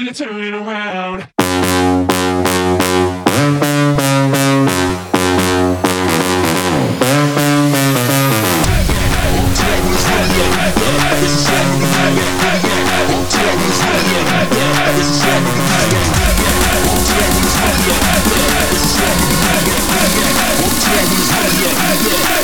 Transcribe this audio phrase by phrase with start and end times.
[0.00, 1.28] you turning around.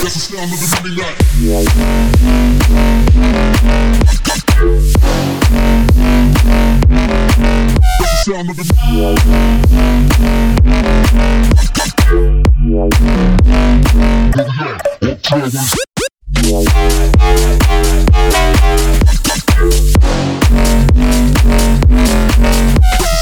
[0.01, 0.81] That's the sound of the
[4.85, 5.08] midnight.
[8.29, 8.65] Sound of the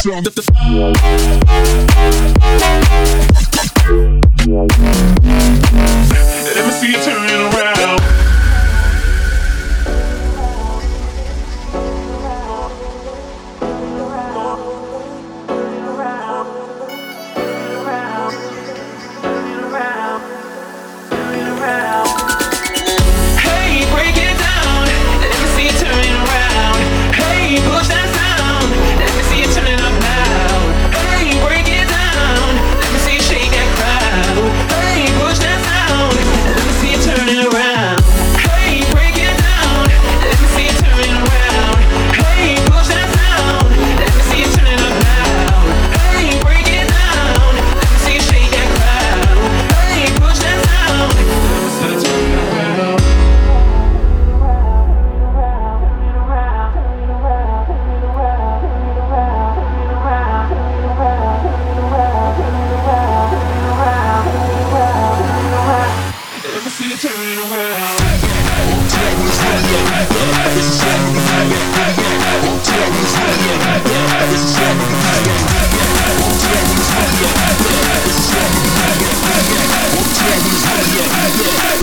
[0.03, 0.47] sound of the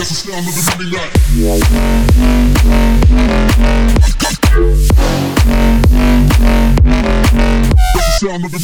[0.03, 1.11] That's the sound of the midnight.
[7.93, 8.59] That's the sound of the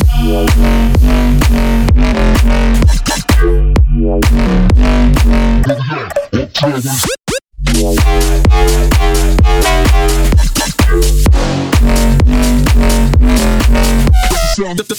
[14.59, 14.95] sound of the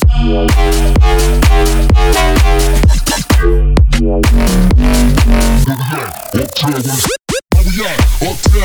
[6.62, 7.19] Uptown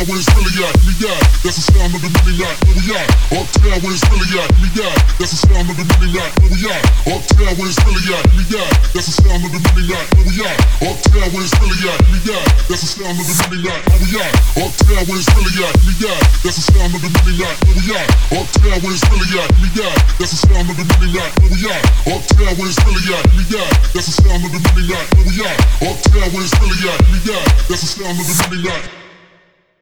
[0.05, 1.23] where it's really at, we at.
[1.41, 2.57] That's the sound of the midnight.
[2.66, 3.07] Where we at?
[3.33, 4.97] Uptown where it's really at, we at.
[5.17, 6.31] That's the sound of the midnight.
[6.41, 6.83] Where we at?
[7.05, 8.73] Uptown where it's really at, we at.
[8.93, 10.07] That's the sound of the midnight.
[10.13, 10.57] Where we at?
[10.85, 12.45] Uptown where it's really at, we at.
[12.69, 13.81] That's the sound of the midnight.
[13.85, 14.33] Where we at?
[14.61, 16.22] Uptown where it's really at, we at.
[16.45, 17.57] That's the sound of the midnight.
[17.66, 18.09] Where we at?
[18.35, 19.97] Uptown where it's really at, we at.
[20.19, 21.31] That's the sound of the midnight.
[21.39, 21.81] Where we at?
[22.05, 23.73] Uptown where it's really at, we at.
[23.95, 25.07] That's the sound of the midnight.
[25.17, 25.57] Where we at?
[25.81, 27.45] Uptown where it's really at, we at.
[27.66, 29.04] That's the sound of the midnight.